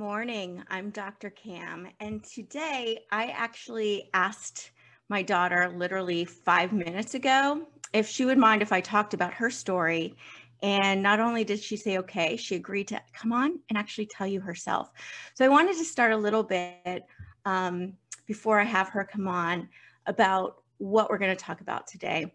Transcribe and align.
Morning, 0.00 0.64
I'm 0.70 0.88
Dr. 0.88 1.28
Cam, 1.28 1.86
and 2.00 2.24
today 2.24 3.00
I 3.12 3.26
actually 3.26 4.08
asked 4.14 4.70
my 5.10 5.20
daughter 5.20 5.70
literally 5.76 6.24
five 6.24 6.72
minutes 6.72 7.12
ago 7.12 7.68
if 7.92 8.08
she 8.08 8.24
would 8.24 8.38
mind 8.38 8.62
if 8.62 8.72
I 8.72 8.80
talked 8.80 9.12
about 9.12 9.34
her 9.34 9.50
story. 9.50 10.16
And 10.62 11.02
not 11.02 11.20
only 11.20 11.44
did 11.44 11.62
she 11.62 11.76
say 11.76 11.98
okay, 11.98 12.38
she 12.38 12.56
agreed 12.56 12.88
to 12.88 13.02
come 13.12 13.30
on 13.30 13.60
and 13.68 13.76
actually 13.76 14.06
tell 14.06 14.26
you 14.26 14.40
herself. 14.40 14.90
So 15.34 15.44
I 15.44 15.48
wanted 15.48 15.76
to 15.76 15.84
start 15.84 16.12
a 16.12 16.16
little 16.16 16.44
bit 16.44 17.04
um, 17.44 17.92
before 18.26 18.58
I 18.58 18.64
have 18.64 18.88
her 18.88 19.04
come 19.04 19.28
on 19.28 19.68
about 20.06 20.62
what 20.78 21.10
we're 21.10 21.18
going 21.18 21.36
to 21.36 21.44
talk 21.44 21.60
about 21.60 21.86
today. 21.86 22.32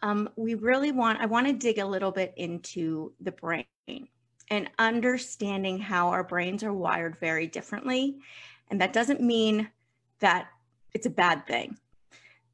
Um, 0.00 0.30
we 0.36 0.54
really 0.54 0.90
want, 0.90 1.20
I 1.20 1.26
want 1.26 1.48
to 1.48 1.52
dig 1.52 1.80
a 1.80 1.86
little 1.86 2.12
bit 2.12 2.32
into 2.38 3.12
the 3.20 3.32
brain 3.32 3.66
and 4.48 4.70
understanding 4.78 5.78
how 5.78 6.08
our 6.08 6.24
brains 6.24 6.62
are 6.62 6.72
wired 6.72 7.16
very 7.18 7.46
differently. 7.46 8.18
And 8.70 8.80
that 8.80 8.92
doesn't 8.92 9.20
mean 9.20 9.68
that 10.20 10.48
it's 10.92 11.06
a 11.06 11.10
bad 11.10 11.46
thing. 11.46 11.76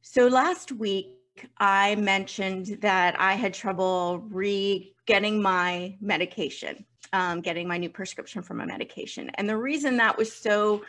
So 0.03 0.27
last 0.29 0.73
week, 0.73 1.17
I 1.59 1.95
mentioned 1.97 2.79
that 2.81 3.19
I 3.21 3.35
had 3.35 3.55
trouble 3.55 4.27
re 4.31 4.95
getting 5.07 5.41
my 5.41 5.97
medication, 6.01 6.85
um, 7.13 7.41
getting 7.41 7.67
my 7.67 7.79
new 7.79 7.89
prescription 7.89 8.43
for 8.43 8.55
my 8.55 8.65
medication. 8.65 9.31
And 9.35 9.49
the 9.49 9.57
reason 9.57 9.97
that 9.97 10.17
was 10.17 10.33
so 10.33 10.85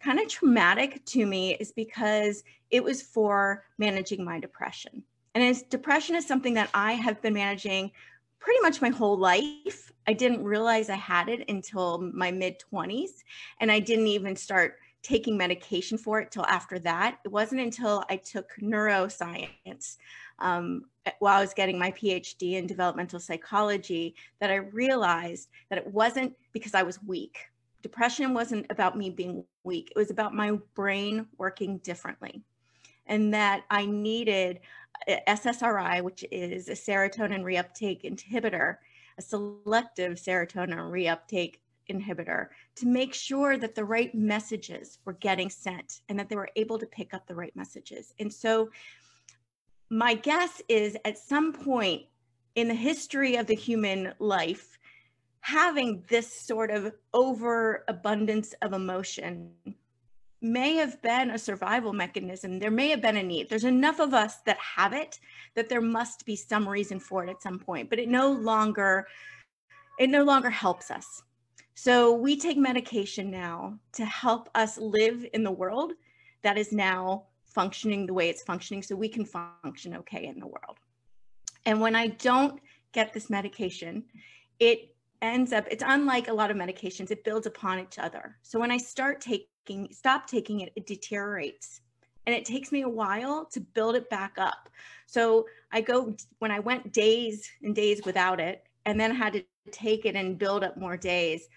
kind 0.00 0.18
of 0.18 0.28
traumatic 0.28 1.04
to 1.06 1.26
me 1.26 1.54
is 1.54 1.72
because 1.72 2.42
it 2.70 2.82
was 2.82 3.02
for 3.02 3.64
managing 3.78 4.24
my 4.24 4.40
depression. 4.40 5.02
And 5.34 5.44
as 5.44 5.62
depression 5.62 6.16
is 6.16 6.26
something 6.26 6.54
that 6.54 6.70
I 6.74 6.94
have 6.94 7.20
been 7.22 7.34
managing 7.34 7.92
pretty 8.40 8.60
much 8.60 8.82
my 8.82 8.88
whole 8.88 9.16
life. 9.16 9.92
I 10.06 10.12
didn't 10.12 10.42
realize 10.42 10.90
I 10.90 10.96
had 10.96 11.28
it 11.28 11.48
until 11.48 12.10
my 12.12 12.32
mid 12.32 12.60
20s. 12.72 13.22
And 13.60 13.70
I 13.70 13.78
didn't 13.78 14.08
even 14.08 14.34
start 14.34 14.78
taking 15.02 15.36
medication 15.36 15.96
for 15.96 16.20
it 16.20 16.30
till 16.30 16.44
after 16.46 16.78
that. 16.80 17.18
It 17.24 17.28
wasn't 17.28 17.60
until 17.60 18.04
I 18.10 18.16
took 18.16 18.50
neuroscience 18.60 19.96
um, 20.40 20.82
while 21.20 21.38
I 21.38 21.40
was 21.40 21.54
getting 21.54 21.78
my 21.78 21.90
PhD 21.92 22.54
in 22.54 22.66
developmental 22.66 23.20
psychology 23.20 24.14
that 24.40 24.50
I 24.50 24.56
realized 24.56 25.48
that 25.68 25.78
it 25.78 25.86
wasn't 25.86 26.34
because 26.52 26.74
I 26.74 26.82
was 26.82 27.02
weak. 27.02 27.38
Depression 27.82 28.34
wasn't 28.34 28.66
about 28.68 28.96
me 28.96 29.08
being 29.08 29.44
weak, 29.64 29.90
it 29.94 29.98
was 29.98 30.10
about 30.10 30.34
my 30.34 30.58
brain 30.74 31.26
working 31.38 31.78
differently. 31.78 32.42
And 33.10 33.34
that 33.34 33.64
I 33.70 33.84
needed 33.84 34.60
SSRI, 35.08 36.02
which 36.02 36.24
is 36.30 36.68
a 36.68 36.72
serotonin 36.72 37.42
reuptake 37.42 38.04
inhibitor, 38.04 38.76
a 39.18 39.22
selective 39.22 40.14
serotonin 40.14 40.90
reuptake 40.90 41.56
inhibitor, 41.90 42.48
to 42.76 42.86
make 42.86 43.12
sure 43.12 43.58
that 43.58 43.74
the 43.74 43.84
right 43.84 44.14
messages 44.14 44.98
were 45.04 45.14
getting 45.14 45.50
sent 45.50 46.02
and 46.08 46.18
that 46.18 46.28
they 46.28 46.36
were 46.36 46.50
able 46.56 46.78
to 46.78 46.86
pick 46.86 47.12
up 47.12 47.26
the 47.26 47.34
right 47.34 47.54
messages. 47.56 48.14
And 48.18 48.32
so, 48.32 48.70
my 49.90 50.14
guess 50.14 50.62
is 50.68 50.96
at 51.04 51.18
some 51.18 51.52
point 51.52 52.04
in 52.54 52.68
the 52.68 52.74
history 52.74 53.34
of 53.36 53.46
the 53.46 53.56
human 53.56 54.12
life, 54.20 54.78
having 55.40 56.04
this 56.08 56.32
sort 56.32 56.70
of 56.70 56.92
overabundance 57.12 58.54
of 58.62 58.72
emotion 58.72 59.50
may 60.42 60.74
have 60.76 61.00
been 61.02 61.30
a 61.30 61.38
survival 61.38 61.92
mechanism. 61.92 62.58
There 62.58 62.70
may 62.70 62.88
have 62.88 63.02
been 63.02 63.16
a 63.16 63.22
need. 63.22 63.48
There's 63.48 63.64
enough 63.64 64.00
of 64.00 64.14
us 64.14 64.38
that 64.46 64.58
have 64.58 64.92
it 64.92 65.18
that 65.54 65.68
there 65.68 65.80
must 65.80 66.24
be 66.24 66.36
some 66.36 66.68
reason 66.68 66.98
for 66.98 67.24
it 67.24 67.30
at 67.30 67.42
some 67.42 67.58
point, 67.58 67.90
but 67.90 67.98
it 67.98 68.08
no 68.08 68.32
longer 68.32 69.06
it 69.98 70.08
no 70.08 70.24
longer 70.24 70.48
helps 70.48 70.90
us. 70.90 71.22
So 71.74 72.14
we 72.14 72.36
take 72.36 72.56
medication 72.56 73.30
now 73.30 73.78
to 73.92 74.04
help 74.04 74.48
us 74.54 74.78
live 74.78 75.26
in 75.34 75.44
the 75.44 75.50
world 75.50 75.92
that 76.42 76.56
is 76.56 76.72
now 76.72 77.24
functioning 77.44 78.06
the 78.06 78.14
way 78.14 78.30
it's 78.30 78.42
functioning 78.42 78.82
so 78.82 78.96
we 78.96 79.08
can 79.08 79.24
function 79.24 79.94
okay 79.96 80.26
in 80.26 80.40
the 80.40 80.46
world. 80.46 80.78
And 81.66 81.80
when 81.80 81.94
I 81.94 82.08
don't 82.08 82.60
get 82.92 83.12
this 83.12 83.28
medication, 83.28 84.04
it 84.58 84.94
ends 85.22 85.52
up 85.52 85.66
it's 85.70 85.84
unlike 85.86 86.28
a 86.28 86.32
lot 86.32 86.50
of 86.50 86.56
medications 86.56 87.10
it 87.10 87.24
builds 87.24 87.46
upon 87.46 87.78
each 87.78 87.98
other. 87.98 88.36
So 88.42 88.58
when 88.58 88.70
i 88.70 88.76
start 88.76 89.20
taking 89.20 89.88
stop 89.92 90.26
taking 90.26 90.60
it 90.60 90.72
it 90.76 90.86
deteriorates. 90.86 91.80
And 92.26 92.34
it 92.34 92.44
takes 92.44 92.70
me 92.70 92.82
a 92.82 92.88
while 92.88 93.46
to 93.52 93.60
build 93.60 93.96
it 93.96 94.08
back 94.10 94.34
up. 94.38 94.68
So 95.06 95.46
i 95.72 95.80
go 95.80 96.14
when 96.38 96.50
i 96.50 96.60
went 96.60 96.92
days 96.92 97.50
and 97.62 97.74
days 97.74 98.02
without 98.04 98.40
it 98.40 98.64
and 98.86 98.98
then 98.98 99.14
had 99.14 99.32
to 99.34 99.44
take 99.70 100.04
it 100.04 100.16
and 100.16 100.38
build 100.38 100.64
up 100.64 100.76
more 100.76 100.96
days 100.96 101.48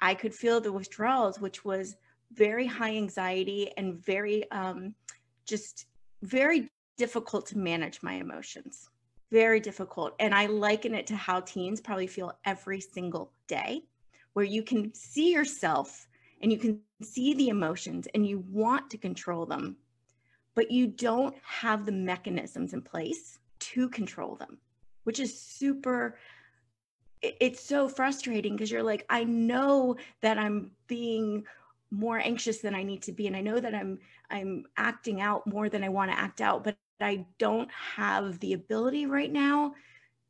i 0.00 0.14
could 0.14 0.34
feel 0.34 0.60
the 0.60 0.72
withdrawals 0.72 1.40
which 1.40 1.64
was 1.64 1.96
very 2.32 2.66
high 2.66 2.96
anxiety 2.96 3.70
and 3.76 4.04
very 4.04 4.50
um, 4.50 4.94
just 5.46 5.86
very 6.22 6.68
difficult 6.96 7.46
to 7.46 7.58
manage 7.58 8.02
my 8.02 8.14
emotions 8.14 8.88
very 9.30 9.60
difficult 9.60 10.14
and 10.20 10.34
i 10.34 10.46
liken 10.46 10.94
it 10.94 11.06
to 11.06 11.16
how 11.16 11.40
teens 11.40 11.80
probably 11.80 12.06
feel 12.06 12.32
every 12.44 12.80
single 12.80 13.32
day 13.48 13.82
where 14.34 14.44
you 14.44 14.62
can 14.62 14.92
see 14.94 15.32
yourself 15.32 16.06
and 16.42 16.52
you 16.52 16.58
can 16.58 16.80
see 17.02 17.34
the 17.34 17.48
emotions 17.48 18.06
and 18.14 18.26
you 18.26 18.44
want 18.50 18.90
to 18.90 18.98
control 18.98 19.46
them, 19.46 19.76
but 20.54 20.70
you 20.70 20.86
don't 20.86 21.34
have 21.42 21.86
the 21.86 21.92
mechanisms 21.92 22.74
in 22.74 22.82
place 22.82 23.38
to 23.60 23.88
control 23.88 24.36
them, 24.36 24.58
which 25.04 25.18
is 25.18 25.36
super 25.36 26.18
it's 27.22 27.60
so 27.60 27.88
frustrating 27.88 28.54
because 28.54 28.70
you're 28.70 28.82
like 28.82 29.06
I 29.08 29.24
know 29.24 29.96
that 30.20 30.36
I'm 30.36 30.72
being 30.88 31.46
more 31.90 32.18
anxious 32.18 32.58
than 32.58 32.74
I 32.74 32.82
need 32.82 33.00
to 33.04 33.12
be 33.12 33.26
and 33.26 33.34
I 33.34 33.40
know 33.40 33.58
that 33.58 33.74
I'm 33.74 33.98
I'm 34.28 34.66
acting 34.76 35.22
out 35.22 35.46
more 35.46 35.70
than 35.70 35.82
I 35.82 35.88
want 35.88 36.10
to 36.10 36.18
act 36.18 36.42
out 36.42 36.62
but 36.62 36.76
I 37.04 37.26
don't 37.38 37.70
have 37.70 38.40
the 38.40 38.54
ability 38.54 39.06
right 39.06 39.32
now 39.32 39.74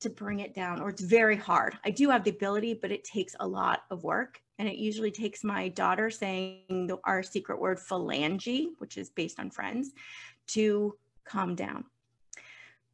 to 0.00 0.10
bring 0.10 0.40
it 0.40 0.54
down 0.54 0.82
or 0.82 0.90
it's 0.90 1.02
very 1.02 1.36
hard. 1.36 1.78
I 1.84 1.90
do 1.90 2.10
have 2.10 2.24
the 2.24 2.30
ability 2.30 2.74
but 2.74 2.90
it 2.90 3.04
takes 3.04 3.34
a 3.40 3.46
lot 3.46 3.82
of 3.90 4.04
work 4.04 4.40
and 4.58 4.68
it 4.68 4.76
usually 4.76 5.10
takes 5.10 5.42
my 5.42 5.68
daughter 5.68 6.10
saying 6.10 6.86
the, 6.88 6.98
our 7.04 7.22
secret 7.22 7.60
word 7.60 7.78
phalange, 7.78 8.66
which 8.78 8.96
is 8.96 9.10
based 9.10 9.40
on 9.40 9.50
friends, 9.50 9.92
to 10.48 10.96
calm 11.24 11.54
down. 11.54 11.84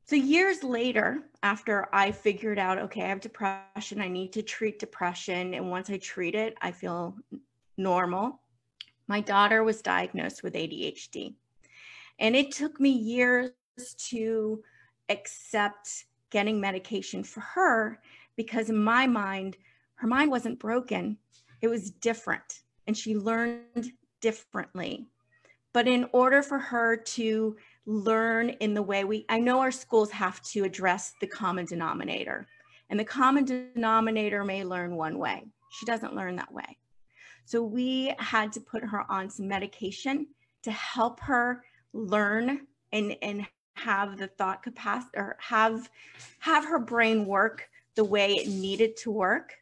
So 0.07 0.17
years 0.17 0.63
later, 0.65 1.23
after 1.43 1.89
I 1.93 2.11
figured 2.11 2.59
out, 2.59 2.79
okay, 2.79 3.03
I 3.03 3.09
have 3.09 3.21
depression, 3.21 4.01
I 4.01 4.09
need 4.09 4.33
to 4.33 4.43
treat 4.43 4.81
depression, 4.81 5.55
and 5.55 5.71
once 5.71 5.89
I 5.89 5.99
treat 5.99 6.35
it, 6.35 6.57
I 6.61 6.73
feel 6.73 7.15
normal. 7.77 8.41
My 9.07 9.21
daughter 9.21 9.63
was 9.63 9.83
diagnosed 9.83 10.43
with 10.43 10.55
ADHD. 10.55 11.35
And 12.19 12.35
it 12.35 12.53
took 12.53 12.81
me 12.81 12.91
years 12.91 13.51
to 14.09 14.63
accept 15.09 16.07
getting 16.31 16.61
medication 16.61 17.25
for 17.25 17.41
her 17.41 18.01
because 18.37 18.71
in 18.71 18.77
my 18.77 19.07
mind, 19.07 19.57
her 19.97 20.07
mind 20.07 20.31
wasn't 20.31 20.59
broken 20.59 21.19
it 21.61 21.69
was 21.69 21.91
different 21.91 22.63
and 22.87 22.97
she 22.97 23.17
learned 23.17 23.93
differently. 24.21 25.07
But 25.73 25.87
in 25.87 26.09
order 26.13 26.43
for 26.43 26.59
her 26.59 26.97
to 26.97 27.57
learn 27.87 28.51
in 28.51 28.75
the 28.75 28.83
way 28.83 29.05
we, 29.05 29.25
I 29.29 29.39
know 29.39 29.61
our 29.61 29.71
schools 29.71 30.11
have 30.11 30.41
to 30.51 30.65
address 30.65 31.13
the 31.21 31.29
common 31.29 31.65
denominator, 31.65 32.49
and 32.89 32.99
the 32.99 33.05
common 33.05 33.45
denominator 33.45 34.45
may 34.45 34.65
learn 34.65 34.97
one 34.97 35.19
way. 35.19 35.45
She 35.71 35.87
doesn't 35.87 36.17
learn 36.17 36.35
that 36.37 36.53
way. 36.53 36.77
So 37.45 37.63
we 37.63 38.15
had 38.19 38.53
to 38.53 38.61
put 38.61 38.83
her 38.83 39.05
on 39.09 39.31
some 39.31 39.47
medication 39.47 40.27
to 40.63 40.73
help 40.73 41.21
her 41.21 41.63
learn 41.93 42.67
and, 42.93 43.17
and 43.23 43.47
have 43.75 44.19
the 44.19 44.27
thought 44.27 44.63
capacity 44.63 45.17
or 45.17 45.37
have 45.41 45.91
have 46.39 46.65
her 46.65 46.79
brain 46.79 47.27
work 47.27 47.69
the 47.95 48.05
way 48.05 48.35
it 48.35 48.49
needed 48.49 48.97
to 48.99 49.11
work 49.11 49.55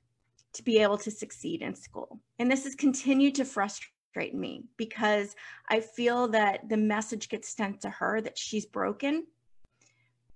to 0.52 0.62
be 0.62 0.78
able 0.78 0.98
to 0.98 1.10
succeed 1.10 1.62
in 1.62 1.74
school. 1.74 2.20
And 2.38 2.50
this 2.50 2.64
has 2.64 2.74
continued 2.74 3.34
to 3.36 3.44
frustrate 3.44 4.34
me 4.34 4.64
because 4.76 5.36
I 5.68 5.80
feel 5.80 6.28
that 6.28 6.68
the 6.68 6.76
message 6.76 7.28
gets 7.28 7.48
sent 7.48 7.80
to 7.82 7.90
her 7.90 8.20
that 8.20 8.38
she's 8.38 8.66
broken 8.66 9.26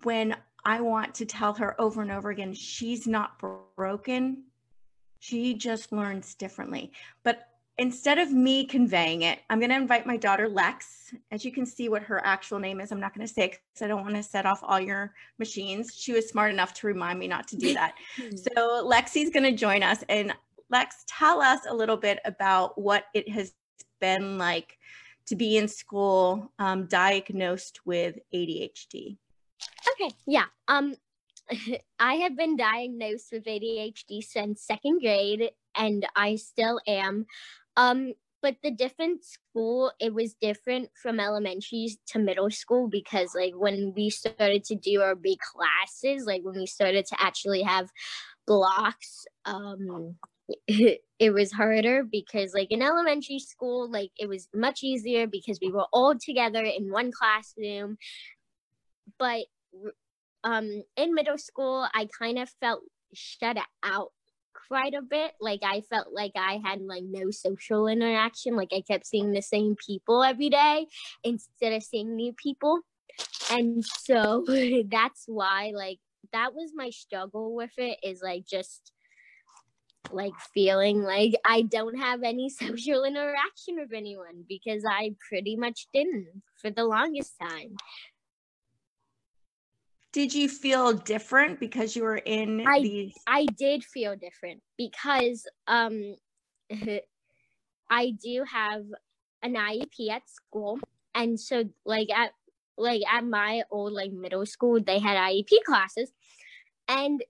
when 0.05 0.37
I 0.65 0.81
want 0.81 1.15
to 1.17 1.27
tell 1.27 1.55
her 1.55 1.81
over 1.81 2.03
and 2.03 2.11
over 2.11 2.31
again, 2.31 2.55
she's 2.55 3.07
not 3.07 3.41
broken. 3.77 4.45
She 5.19 5.55
just 5.55 5.93
learns 5.93 6.35
differently. 6.35 6.93
But 7.23 7.49
instead 7.79 8.19
of 8.19 8.33
me 8.33 8.67
conveying 8.67 9.23
it, 9.23 9.41
I'm 9.49 9.59
going 9.59 9.71
to 9.71 9.77
invite 9.77 10.07
my 10.07 10.17
daughter 10.17 10.49
Lex. 10.49 11.15
As 11.31 11.45
you 11.45 11.53
can 11.53 11.67
see, 11.67 11.89
what 11.89 12.03
her 12.03 12.25
actual 12.25 12.59
name 12.59 12.81
is, 12.81 12.93
I'm 12.93 13.01
not 13.01 13.15
going 13.15 13.27
to 13.27 13.33
say 13.33 13.49
because 13.49 13.83
I 13.83 13.87
don't 13.87 14.03
want 14.03 14.17
to 14.17 14.23
set 14.23 14.47
off 14.47 14.61
all 14.63 14.81
your 14.81 15.15
machines. 15.39 15.95
She 15.95 16.13
was 16.13 16.29
smart 16.29 16.53
enough 16.53 16.75
to 16.75 16.87
remind 16.87 17.19
me 17.19 17.29
not 17.29 17.49
to 17.49 17.57
do 17.57 17.75
that. 17.75 17.95
so 18.37 18.87
Lexi's 18.87 19.31
going 19.31 19.45
to 19.45 19.53
join 19.53 19.83
us. 19.83 20.05
And 20.09 20.35
Lex, 20.71 21.05
tell 21.07 21.41
us 21.41 21.61
a 21.69 21.75
little 21.75 21.97
bit 21.97 22.21
about 22.25 22.81
what 22.81 23.05
it 23.15 23.29
has 23.29 23.53
been 24.01 24.39
like 24.39 24.79
to 25.27 25.37
be 25.37 25.57
in 25.57 25.69
school 25.69 26.53
um, 26.59 26.87
diagnosed 26.87 27.81
with 27.85 28.19
ADHD. 28.35 29.17
Okay, 29.93 30.15
yeah. 30.27 30.47
Um, 30.69 30.95
I 31.99 32.15
have 32.15 32.37
been 32.37 32.57
diagnosed 32.57 33.33
with 33.33 33.45
ADHD 33.45 34.23
since 34.23 34.63
second 34.63 35.01
grade, 35.01 35.51
and 35.77 36.07
I 36.17 36.37
still 36.37 36.81
am. 36.87 37.27
Um, 37.77 38.13
but 38.43 38.57
the 38.63 38.73
different 38.73 39.25
school, 39.25 39.93
it 40.01 40.13
was 40.13 40.35
different 40.35 40.91
from 41.01 41.21
elementary 41.21 41.97
to 42.09 42.19
middle 42.19 42.51
school 42.51 42.89
because, 42.89 43.35
like, 43.37 43.55
when 43.57 43.93
we 43.95 44.11
started 44.11 44.65
to 44.65 44.75
do 44.75 45.01
our 45.01 45.15
big 45.15 45.39
classes, 45.39 46.27
like 46.27 46.43
when 46.43 46.57
we 46.57 46.67
started 46.67 47.07
to 47.07 47.17
actually 47.21 47.63
have 47.63 47.89
blocks, 48.47 49.27
um, 49.45 50.17
it 50.67 51.33
was 51.33 51.53
harder 51.53 52.03
because 52.03 52.53
like 52.53 52.71
in 52.71 52.83
elementary 52.83 53.39
school 53.39 53.89
like 53.89 54.11
it 54.19 54.29
was 54.29 54.49
much 54.53 54.83
easier 54.83 55.27
because 55.27 55.59
we 55.63 55.71
were 55.71 55.87
all 55.93 56.15
together 56.19 56.63
in 56.65 56.91
one 56.91 57.13
classroom. 57.13 57.97
But 59.19 59.45
um 60.45 60.83
in 60.97 61.15
middle 61.15 61.39
school 61.39 61.87
i 61.95 62.09
kind 62.19 62.39
of 62.39 62.49
felt 62.61 62.83
shut 63.15 63.57
out 63.83 64.11
quite 64.69 64.95
a 64.95 65.03
bit 65.03 65.33
like 65.41 65.61
i 65.65 65.81
felt 65.83 66.09
like 66.13 66.33
i 66.37 66.61
had 66.65 66.81
like 66.81 67.05
no 67.05 67.31
social 67.31 67.87
interaction 67.87 68.57
like 68.57 68.71
i 68.73 68.81
kept 68.81 69.07
seeing 69.07 69.33
the 69.33 69.43
same 69.43 69.77
people 69.77 70.23
every 70.23 70.51
day 70.51 70.87
instead 71.25 71.73
of 71.73 71.83
seeing 71.83 72.15
new 72.15 72.33
people 72.33 72.81
and 73.51 73.85
so 73.85 74.45
that's 74.91 75.25
why 75.27 75.73
like 75.75 75.99
that 76.33 76.55
was 76.55 76.73
my 76.75 76.91
struggle 76.91 77.55
with 77.55 77.73
it 77.77 77.99
is 78.03 78.23
like 78.23 78.45
just 78.47 78.93
like 80.11 80.33
feeling 80.53 81.03
like 81.03 81.33
I 81.45 81.63
don't 81.63 81.99
have 81.99 82.23
any 82.23 82.49
social 82.51 83.05
interaction 83.05 83.77
with 83.77 83.93
anyone 83.95 84.45
because 84.49 84.85
I 84.89 85.15
pretty 85.29 85.57
much 85.57 85.87
didn't 85.93 86.43
for 86.61 86.71
the 86.71 86.85
longest 86.85 87.35
time. 87.41 87.77
Did 90.13 90.35
you 90.35 90.49
feel 90.49 90.93
different 90.93 91.59
because 91.59 91.97
you 91.97 92.03
were 92.03 92.19
in 92.19 92.67
I, 92.67 92.83
these? 92.83 93.15
I 93.27 93.47
did 93.47 93.83
feel 93.83 94.15
different 94.15 94.61
because 94.77 95.47
um 95.67 96.17
I 97.91 98.11
do 98.23 98.45
have 98.51 98.85
an 99.43 99.55
IEP 99.55 100.11
at 100.11 100.29
school. 100.29 100.79
And 101.15 101.39
so 101.39 101.65
like 101.85 102.11
at 102.11 102.33
like 102.77 103.03
at 103.11 103.25
my 103.25 103.63
old 103.71 103.93
like 103.93 104.13
middle 104.13 104.47
school 104.47 104.81
they 104.81 104.99
had 104.99 105.17
IEP 105.17 105.63
classes. 105.65 106.11
And 106.89 107.23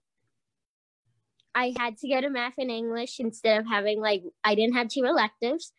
I 1.54 1.74
had 1.76 1.98
to 1.98 2.08
go 2.08 2.20
to 2.20 2.30
math 2.30 2.54
and 2.58 2.70
English 2.70 3.20
instead 3.20 3.60
of 3.60 3.66
having 3.66 4.00
like 4.00 4.22
I 4.42 4.54
didn't 4.54 4.74
have 4.74 4.88
two 4.88 5.04
electives, 5.04 5.72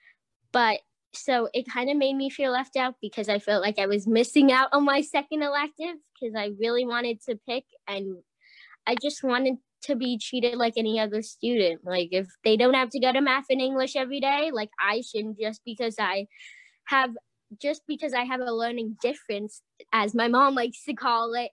but 0.51 0.79
so 1.15 1.49
it 1.53 1.67
kind 1.71 1.89
of 1.89 1.97
made 1.97 2.15
me 2.15 2.29
feel 2.29 2.51
left 2.51 2.75
out 2.75 2.95
because 3.01 3.29
I 3.29 3.39
felt 3.39 3.61
like 3.61 3.79
I 3.79 3.87
was 3.87 4.07
missing 4.07 4.51
out 4.51 4.69
on 4.71 4.83
my 4.83 5.01
second 5.01 5.43
elective 5.43 5.95
because 6.13 6.35
I 6.35 6.51
really 6.59 6.85
wanted 6.85 7.21
to 7.23 7.39
pick 7.47 7.65
and 7.87 8.17
I 8.87 8.95
just 9.01 9.23
wanted 9.23 9.55
to 9.83 9.95
be 9.95 10.17
treated 10.17 10.55
like 10.57 10.73
any 10.77 10.99
other 10.99 11.21
student. 11.21 11.81
Like 11.83 12.09
if 12.11 12.27
they 12.43 12.57
don't 12.57 12.73
have 12.73 12.89
to 12.91 12.99
go 12.99 13.11
to 13.11 13.21
math 13.21 13.45
and 13.49 13.61
English 13.61 13.95
every 13.95 14.19
day, 14.19 14.51
like 14.51 14.69
I 14.79 15.01
shouldn't 15.01 15.39
just 15.39 15.61
because 15.65 15.95
I 15.99 16.27
have 16.85 17.11
just 17.61 17.83
because 17.87 18.13
I 18.13 18.23
have 18.23 18.39
a 18.39 18.51
learning 18.51 18.97
difference, 19.01 19.61
as 19.91 20.15
my 20.15 20.27
mom 20.27 20.55
likes 20.55 20.83
to 20.85 20.93
call 20.93 21.33
it, 21.33 21.51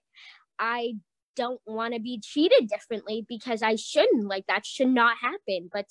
I 0.57 0.93
don't 1.35 1.61
want 1.65 1.93
to 1.93 1.99
be 1.99 2.21
treated 2.23 2.67
differently 2.67 3.25
because 3.27 3.61
I 3.61 3.75
shouldn't. 3.75 4.27
Like 4.27 4.45
that 4.47 4.65
should 4.65 4.89
not 4.89 5.17
happen. 5.21 5.69
But 5.71 5.85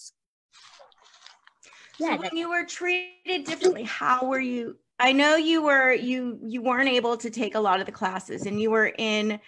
yeah, 2.00 2.16
so 2.16 2.22
when 2.22 2.36
you 2.36 2.48
were 2.50 2.64
treated 2.64 3.44
differently, 3.44 3.82
how 3.84 4.26
were 4.26 4.40
you? 4.40 4.76
I 4.98 5.12
know 5.12 5.36
you 5.36 5.62
were 5.62 5.92
you 5.92 6.38
you 6.42 6.62
weren't 6.62 6.88
able 6.88 7.16
to 7.18 7.30
take 7.30 7.54
a 7.54 7.60
lot 7.60 7.80
of 7.80 7.86
the 7.86 7.92
classes, 7.92 8.46
and 8.46 8.60
you 8.60 8.70
were 8.70 8.92
in 8.98 9.40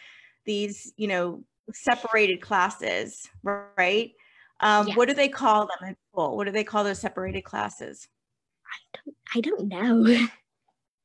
these 0.45 0.93
you 0.97 1.09
know 1.09 1.45
separated 1.73 2.41
classes, 2.41 3.29
right? 3.43 4.13
Um, 4.61 4.89
yeah. 4.89 4.95
What 4.95 5.09
do 5.09 5.15
they 5.15 5.29
call 5.29 5.67
them 5.67 5.89
in 5.89 5.97
school? 6.11 6.37
What 6.37 6.45
do 6.45 6.53
they 6.53 6.65
call 6.65 6.85
those 6.85 7.01
separated 7.01 7.43
classes? 7.43 8.07
I 8.67 8.99
don't. 9.05 9.17
I 9.35 9.41
don't 9.41 9.69
know. 9.69 10.27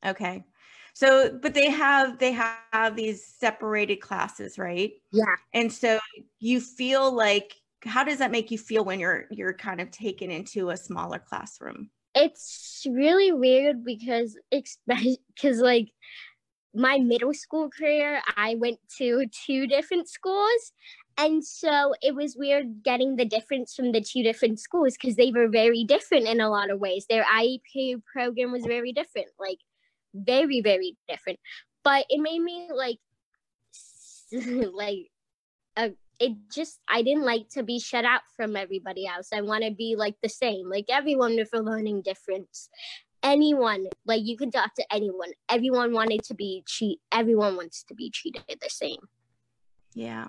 Okay. 0.05 0.45
So, 0.93 1.37
but 1.41 1.53
they 1.53 1.69
have 1.69 2.19
they 2.19 2.31
have 2.31 2.95
these 2.95 3.25
separated 3.25 3.97
classes, 3.97 4.57
right? 4.57 4.93
Yeah. 5.11 5.35
And 5.53 5.71
so 5.71 5.99
you 6.39 6.59
feel 6.59 7.11
like 7.11 7.55
how 7.85 8.03
does 8.03 8.19
that 8.19 8.31
make 8.31 8.51
you 8.51 8.57
feel 8.57 8.83
when 8.83 8.99
you're 8.99 9.25
you're 9.31 9.53
kind 9.53 9.81
of 9.81 9.91
taken 9.91 10.31
into 10.31 10.69
a 10.69 10.77
smaller 10.77 11.19
classroom? 11.19 11.89
It's 12.15 12.85
really 12.89 13.31
weird 13.31 13.83
because 13.83 14.37
because 14.51 15.59
like 15.61 15.89
my 16.73 16.99
middle 16.99 17.33
school 17.33 17.69
career, 17.69 18.21
I 18.35 18.55
went 18.55 18.79
to 18.97 19.25
two 19.45 19.67
different 19.67 20.09
schools. 20.09 20.71
And 21.19 21.43
so 21.43 21.95
it 22.03 22.13
was 22.13 22.35
weird 22.37 22.83
getting 22.83 23.15
the 23.15 23.25
difference 23.25 23.73
from 23.73 23.91
the 23.91 24.01
two 24.01 24.21
different 24.21 24.59
schools 24.59 24.93
because 24.93 25.15
they 25.15 25.31
were 25.31 25.47
very 25.47 25.83
different 25.83 26.27
in 26.27 26.39
a 26.39 26.49
lot 26.49 26.69
of 26.69 26.79
ways. 26.79 27.07
Their 27.09 27.23
IEP 27.23 28.03
program 28.13 28.51
was 28.51 28.65
very 28.65 28.91
different. 28.91 29.27
Like 29.39 29.57
very 30.13 30.61
very 30.61 30.97
different 31.07 31.37
but 31.87 32.05
it 32.09 32.19
made 32.19 32.41
me 32.41 32.67
like 32.73 32.97
like 34.73 35.07
uh, 35.77 35.89
it 36.19 36.33
just 36.51 36.79
i 36.89 37.01
didn't 37.01 37.23
like 37.23 37.47
to 37.49 37.63
be 37.63 37.79
shut 37.79 38.05
out 38.05 38.21
from 38.35 38.55
everybody 38.55 39.05
else 39.07 39.29
i 39.33 39.41
want 39.41 39.63
to 39.63 39.71
be 39.71 39.95
like 39.97 40.15
the 40.21 40.29
same 40.29 40.69
like 40.69 40.85
everyone 40.89 41.35
with 41.35 41.49
a 41.53 41.59
learning 41.59 42.01
difference 42.01 42.69
anyone 43.23 43.87
like 44.05 44.21
you 44.23 44.37
could 44.37 44.51
talk 44.51 44.73
to 44.75 44.85
anyone 44.91 45.29
everyone 45.49 45.91
wanted 45.91 46.23
to 46.23 46.33
be 46.33 46.63
treat 46.67 46.99
everyone 47.11 47.55
wants 47.55 47.83
to 47.83 47.93
be 47.93 48.09
treated 48.09 48.43
the 48.47 48.69
same 48.69 48.99
yeah 49.93 50.27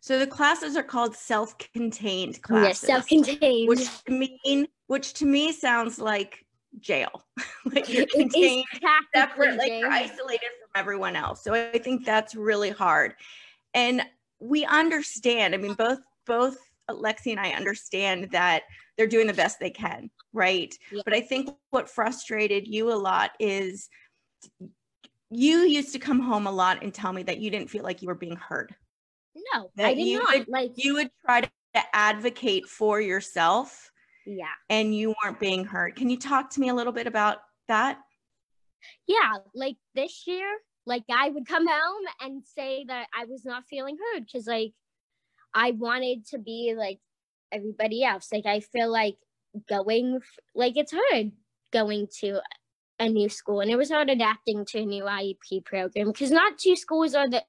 so 0.00 0.18
the 0.18 0.26
classes 0.26 0.76
are 0.76 0.82
called 0.82 1.16
self-contained 1.16 2.42
classes. 2.42 2.68
Yes, 2.68 2.80
self-contained. 2.80 3.68
Which 3.68 4.04
to 4.04 4.12
mean 4.12 4.68
which 4.86 5.14
to 5.14 5.26
me 5.26 5.52
sounds 5.52 5.98
like 5.98 6.44
jail. 6.80 7.24
like 7.72 7.88
you're 7.92 8.06
contained 8.06 8.64
separate, 9.14 9.56
like 9.56 9.72
you're 9.72 9.90
isolated 9.90 10.48
from 10.60 10.70
everyone 10.74 11.16
else. 11.16 11.42
So 11.42 11.54
I 11.54 11.78
think 11.78 12.04
that's 12.04 12.34
really 12.34 12.70
hard. 12.70 13.14
And 13.74 14.02
we 14.40 14.64
understand, 14.64 15.54
I 15.54 15.58
mean, 15.58 15.74
both 15.74 16.00
both 16.26 16.58
Lexi 16.90 17.32
and 17.32 17.40
I 17.40 17.50
understand 17.50 18.30
that 18.32 18.62
they're 18.96 19.06
doing 19.06 19.26
the 19.26 19.32
best 19.32 19.58
they 19.60 19.70
can, 19.70 20.10
right? 20.32 20.74
Yeah. 20.90 21.02
But 21.04 21.14
I 21.14 21.20
think 21.20 21.50
what 21.70 21.90
frustrated 21.90 22.66
you 22.66 22.92
a 22.92 22.94
lot 22.94 23.32
is 23.38 23.88
you 25.30 25.60
used 25.60 25.92
to 25.92 25.98
come 25.98 26.20
home 26.20 26.46
a 26.46 26.52
lot 26.52 26.82
and 26.82 26.92
tell 26.92 27.12
me 27.12 27.22
that 27.24 27.38
you 27.38 27.50
didn't 27.50 27.70
feel 27.70 27.82
like 27.82 28.02
you 28.02 28.08
were 28.08 28.14
being 28.14 28.36
heard. 28.36 28.74
No, 29.54 29.70
that 29.76 29.86
I 29.86 29.94
did 29.94 30.06
you 30.06 30.18
not. 30.18 30.38
Would, 30.38 30.48
like 30.48 30.72
you 30.76 30.94
would 30.94 31.10
try 31.24 31.42
to 31.42 31.50
advocate 31.92 32.66
for 32.66 33.00
yourself 33.00 33.90
yeah. 34.28 34.44
And 34.68 34.94
you 34.94 35.14
weren't 35.24 35.40
being 35.40 35.64
heard. 35.64 35.96
Can 35.96 36.10
you 36.10 36.18
talk 36.18 36.50
to 36.50 36.60
me 36.60 36.68
a 36.68 36.74
little 36.74 36.92
bit 36.92 37.06
about 37.06 37.38
that? 37.68 37.98
Yeah, 39.06 39.32
like 39.54 39.76
this 39.94 40.24
year, 40.26 40.46
like 40.88 41.04
I 41.10 41.30
would 41.30 41.46
come 41.46 41.66
home 41.68 42.04
and 42.20 42.42
say 42.44 42.84
that 42.88 43.08
I 43.18 43.26
was 43.26 43.44
not 43.44 43.64
feeling 43.68 43.96
heard 44.14 44.24
because 44.26 44.46
like 44.46 44.72
I 45.54 45.72
wanted 45.72 46.26
to 46.28 46.38
be 46.38 46.74
like 46.76 47.00
everybody 47.52 48.04
else. 48.04 48.28
Like 48.32 48.46
I 48.46 48.60
feel 48.60 48.90
like 48.90 49.16
going 49.68 50.20
like 50.54 50.76
it's 50.76 50.94
hard 50.94 51.32
going 51.72 52.08
to 52.20 52.40
a 52.98 53.08
new 53.08 53.28
school 53.28 53.60
and 53.60 53.70
it 53.70 53.76
was 53.76 53.90
hard 53.90 54.10
adapting 54.10 54.64
to 54.66 54.80
a 54.80 54.86
new 54.86 55.04
IEP 55.04 55.64
program 55.64 56.08
because 56.08 56.30
not 56.30 56.58
two 56.58 56.76
schools 56.76 57.14
are 57.14 57.28
the 57.28 57.44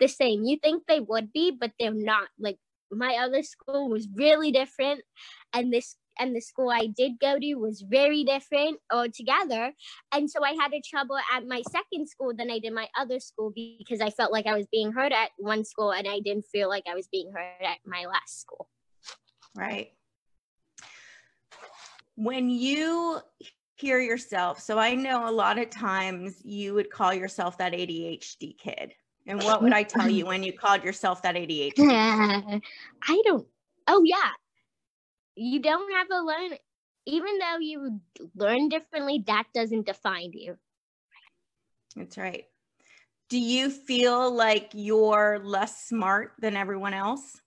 the 0.00 0.08
same. 0.08 0.44
You 0.44 0.58
think 0.62 0.84
they 0.86 1.00
would 1.00 1.32
be, 1.32 1.50
but 1.50 1.72
they're 1.78 1.94
not. 1.94 2.28
Like 2.38 2.58
my 2.90 3.16
other 3.16 3.42
school 3.42 3.88
was 3.88 4.08
really 4.14 4.52
different 4.52 5.02
and 5.52 5.72
this 5.72 5.96
and 6.18 6.34
the 6.34 6.40
school 6.40 6.70
I 6.70 6.86
did 6.86 7.18
go 7.20 7.38
to 7.38 7.54
was 7.54 7.82
very 7.82 8.24
different 8.24 8.78
altogether. 8.90 9.72
And 10.12 10.30
so 10.30 10.44
I 10.44 10.52
had 10.52 10.72
a 10.72 10.80
trouble 10.80 11.18
at 11.34 11.46
my 11.46 11.62
second 11.70 12.08
school 12.08 12.32
than 12.36 12.50
I 12.50 12.58
did 12.58 12.72
my 12.72 12.88
other 12.98 13.20
school 13.20 13.52
because 13.54 14.00
I 14.00 14.10
felt 14.10 14.32
like 14.32 14.46
I 14.46 14.56
was 14.56 14.66
being 14.70 14.92
heard 14.92 15.12
at 15.12 15.30
one 15.38 15.64
school 15.64 15.92
and 15.92 16.06
I 16.06 16.20
didn't 16.20 16.46
feel 16.46 16.68
like 16.68 16.84
I 16.90 16.94
was 16.94 17.08
being 17.08 17.32
heard 17.34 17.66
at 17.66 17.78
my 17.86 18.06
last 18.06 18.40
school. 18.40 18.68
Right. 19.54 19.92
When 22.14 22.50
you 22.50 23.20
hear 23.76 23.98
yourself, 23.98 24.60
so 24.60 24.78
I 24.78 24.94
know 24.94 25.28
a 25.28 25.32
lot 25.32 25.58
of 25.58 25.70
times 25.70 26.36
you 26.44 26.74
would 26.74 26.90
call 26.90 27.12
yourself 27.12 27.58
that 27.58 27.72
ADHD 27.72 28.56
kid. 28.58 28.94
And 29.26 29.42
what 29.42 29.62
would 29.62 29.72
I 29.72 29.82
tell 29.82 30.08
you 30.08 30.26
when 30.26 30.42
you 30.42 30.52
called 30.52 30.84
yourself 30.84 31.22
that 31.22 31.34
ADHD? 31.34 31.72
I 33.08 33.22
don't. 33.24 33.46
Oh 33.88 34.02
yeah, 34.04 34.30
you 35.34 35.60
don't 35.60 35.92
have 35.92 36.08
to 36.08 36.20
learn 36.22 36.58
even 37.06 37.38
though 37.38 37.58
you 37.58 38.00
learn 38.36 38.68
differently, 38.68 39.24
that 39.26 39.44
doesn't 39.54 39.86
define 39.86 40.32
you. 40.32 40.56
That's 41.96 42.16
right. 42.16 42.44
Do 43.28 43.38
you 43.38 43.70
feel 43.70 44.32
like 44.32 44.70
you're 44.74 45.40
less 45.42 45.84
smart 45.84 46.32
than 46.38 46.56
everyone 46.56 46.94
else? 46.94 47.40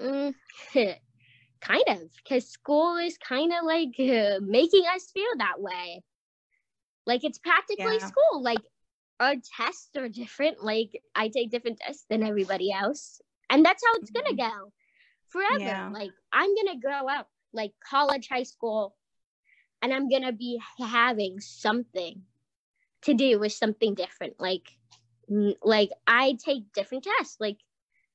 Mm, 0.00 0.34
kind 1.60 1.84
of, 1.88 2.00
because 2.24 2.48
school 2.48 2.96
is 2.96 3.16
kind 3.18 3.52
of 3.52 3.64
like 3.64 3.94
uh, 3.98 4.40
making 4.42 4.84
us 4.94 5.10
feel 5.12 5.30
that 5.38 5.60
way. 5.60 6.02
Like 7.06 7.24
it's 7.24 7.38
practically 7.38 7.98
yeah. 8.00 8.06
school. 8.06 8.42
Like 8.42 8.58
our 9.20 9.34
tests 9.56 9.90
are 9.96 10.08
different. 10.08 10.62
Like 10.62 10.90
I 11.14 11.28
take 11.28 11.50
different 11.50 11.78
tests 11.78 12.04
than 12.10 12.22
everybody 12.22 12.72
else. 12.72 13.20
And 13.48 13.64
that's 13.64 13.82
how 13.84 14.00
it's 14.00 14.10
gonna 14.10 14.30
mm-hmm. 14.30 14.60
go 14.64 14.72
forever. 15.28 15.60
Yeah. 15.60 15.90
Like 15.92 16.10
I'm 16.32 16.54
gonna 16.54 16.80
grow 16.80 17.08
up 17.08 17.28
like 17.52 17.72
college, 17.88 18.28
high 18.28 18.44
school, 18.44 18.96
and 19.82 19.92
I'm 19.92 20.08
gonna 20.08 20.32
be 20.32 20.60
having 20.78 21.40
something 21.40 22.22
to 23.02 23.14
do 23.14 23.38
with 23.38 23.52
something 23.52 23.94
different. 23.94 24.34
Like 24.38 24.68
like 25.62 25.90
I 26.06 26.36
take 26.44 26.72
different 26.72 27.04
tests. 27.04 27.36
Like 27.40 27.58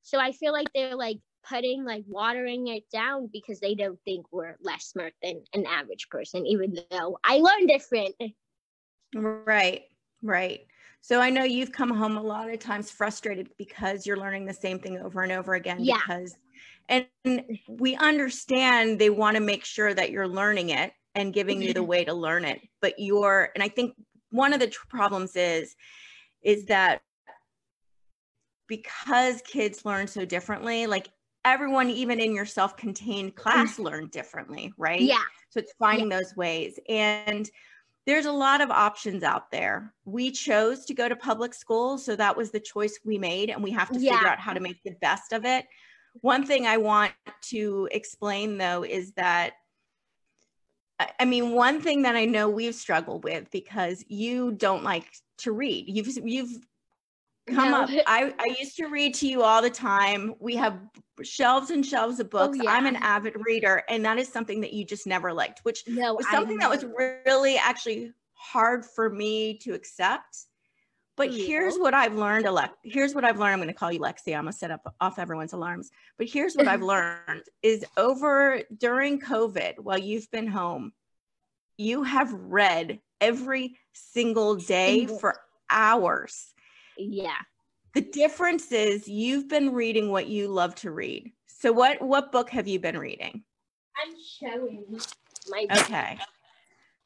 so 0.04 0.20
I 0.20 0.32
feel 0.32 0.54
like 0.54 0.72
they're 0.74 0.96
like 0.96 1.20
putting 1.48 1.84
like 1.84 2.04
watering 2.08 2.68
it 2.68 2.90
down 2.92 3.30
because 3.32 3.60
they 3.60 3.76
don't 3.76 4.00
think 4.06 4.26
we're 4.32 4.58
less 4.62 4.86
smart 4.86 5.14
than 5.22 5.44
an 5.54 5.66
average 5.66 6.10
person, 6.10 6.46
even 6.46 6.78
though 6.92 7.18
I 7.24 7.38
learn 7.38 7.68
different. 7.68 8.16
Right, 9.16 9.84
right. 10.22 10.62
So 11.02 11.20
I 11.20 11.32
know 11.32 11.44
you've 11.44 11.72
come 11.72 11.90
home 11.90 12.16
a 12.16 12.22
lot 12.22 12.50
of 12.50 12.60
times 12.60 12.92
frustrated 12.92 13.50
because 13.58 14.06
you're 14.06 14.18
learning 14.18 14.46
the 14.46 14.54
same 14.54 14.80
thing 14.80 15.00
over 15.00 15.24
and 15.24 15.32
over 15.32 15.56
again 15.56 15.80
yeah. 15.80 15.96
because 15.96 16.36
and 16.92 17.58
we 17.68 17.96
understand 17.96 19.00
they 19.00 19.10
want 19.10 19.36
to 19.36 19.42
make 19.42 19.66
sure 19.66 19.94
that 19.94 20.12
you're 20.12 20.28
learning 20.28 20.70
it 20.70 20.92
and 21.16 21.34
giving 21.34 21.62
you 21.62 21.74
the 21.74 21.84
way 21.84 22.04
to 22.04 22.14
learn 22.14 22.46
it 22.46 22.62
but 22.82 22.94
you're 22.98 23.50
and 23.56 23.64
i 23.64 23.68
think 23.68 23.96
one 24.30 24.54
of 24.54 24.60
the 24.60 24.72
problems 24.90 25.36
is 25.36 25.76
is 26.42 26.66
that 26.66 27.02
because 28.68 29.42
kids 29.42 29.86
learn 29.86 30.08
so 30.08 30.26
differently 30.26 30.86
like 30.86 31.10
everyone 31.44 31.90
even 31.90 32.20
in 32.20 32.36
your 32.36 32.46
self-contained 32.46 33.36
class 33.36 33.78
mm. 33.78 33.86
learn 33.86 34.08
differently 34.08 34.72
right 34.78 35.02
yeah 35.02 35.24
so 35.50 35.60
it's 35.60 35.74
finding 35.80 36.12
yeah. 36.12 36.18
those 36.18 36.36
ways 36.36 36.80
and 36.88 37.50
there's 38.08 38.26
a 38.26 38.32
lot 38.32 38.62
of 38.62 38.72
options 38.72 39.24
out 39.24 39.52
there. 39.52 39.94
We 40.06 40.32
chose 40.32 40.86
to 40.86 40.94
go 40.94 41.08
to 41.08 41.16
public 41.16 41.54
school, 41.54 41.98
so 41.98 42.16
that 42.16 42.36
was 42.36 42.52
the 42.52 42.60
choice 42.60 43.00
we 43.06 43.18
made, 43.18 43.50
and 43.50 43.62
we 43.62 43.72
have 43.72 43.92
to 43.92 44.00
yeah. 44.00 44.14
figure 44.14 44.28
out 44.28 44.40
how 44.40 44.54
to 44.54 44.60
make 44.60 44.82
the 44.84 44.96
best 45.02 45.34
of 45.34 45.46
it. 45.46 45.66
One 46.14 46.46
thing 46.46 46.68
I 46.68 46.78
want 46.78 47.14
to 47.44 47.88
explain 47.92 48.58
though 48.58 48.84
is 48.84 49.14
that 49.14 49.54
I 51.20 51.26
mean, 51.26 51.52
one 51.52 51.82
thing 51.82 52.04
that 52.04 52.16
I 52.16 52.26
know 52.26 52.50
we've 52.50 52.76
struggled 52.76 53.24
with 53.24 53.50
because 53.52 54.04
you 54.08 54.52
don't 54.52 54.84
like 54.84 55.06
to 55.40 55.52
read. 55.52 55.86
You've 55.88 56.16
you've 56.24 56.60
come 57.48 57.72
no. 57.72 57.82
up. 57.82 57.90
I, 58.08 58.34
I 58.38 58.56
used 58.60 58.76
to 58.78 58.88
read 58.88 59.14
to 59.16 59.28
you 59.28 59.42
all 59.44 59.62
the 59.62 59.70
time. 59.70 60.36
We 60.40 60.56
have 60.56 60.80
shelves 61.24 61.72
and 61.72 61.86
shelves 61.86 62.20
of 62.20 62.30
books. 62.30 62.58
Oh, 62.60 62.64
yeah. 62.64 62.72
I'm 62.72 62.86
an 62.86 62.98
avid 62.98 63.36
reader, 63.46 63.84
and 63.90 64.06
that 64.06 64.18
is 64.18 64.28
something 64.28 64.62
that 64.62 64.74
you 64.74 64.86
just 64.86 65.08
never 65.08 65.34
liked, 65.34 65.62
which 65.64 65.84
no, 65.88 66.14
was 66.14 66.30
something 66.30 66.58
that 66.58 66.70
was 66.70 66.86
really 67.26 67.58
actually 67.58 68.14
hard 68.34 68.86
for 68.86 69.10
me 69.10 69.58
to 69.60 69.74
accept. 69.74 70.46
But 71.18 71.32
here's 71.32 71.78
what 71.78 71.94
I've 71.94 72.16
learned, 72.16 72.46
Alexa. 72.46 72.76
Here's 72.84 73.14
what 73.14 73.24
I've 73.24 73.38
learned. 73.38 73.54
I'm 73.54 73.60
going 73.60 73.68
to 73.68 73.74
call 73.74 73.92
you 73.92 74.00
Lexi. 74.00 74.36
I'm 74.36 74.44
going 74.44 74.54
to 74.54 74.58
set 74.58 74.72
up 74.72 74.96
off 75.00 75.20
everyone's 75.20 75.54
alarms. 75.54 75.92
But 76.18 76.28
here's 76.28 76.56
what 76.56 76.68
I've 76.68 76.82
learned 76.94 77.44
is 77.62 77.86
over 77.98 78.62
during 78.78 79.20
COVID, 79.20 79.80
while 79.80 80.00
you've 80.00 80.32
been 80.32 80.48
home, 80.48 80.94
you 81.78 82.04
have 82.04 82.32
read 82.34 83.00
every 83.20 83.78
single 83.94 84.56
day 84.56 85.06
for 85.06 85.36
hours 85.70 86.54
yeah. 86.98 87.38
The 87.94 88.02
difference 88.02 88.72
is 88.72 89.08
you've 89.08 89.50
been 89.50 89.74
reading 89.74 90.10
what 90.10 90.28
you 90.28 90.48
love 90.48 90.76
to 90.76 90.92
read. 90.92 91.32
So 91.48 91.72
what 91.72 92.02
what 92.02 92.32
book 92.32 92.50
have 92.52 92.68
you 92.68 92.80
been 92.80 92.98
reading? 92.98 93.44
I'm 94.02 94.14
showing 94.40 94.86
my 95.50 95.66
book. 95.70 95.82
Okay. 95.82 96.18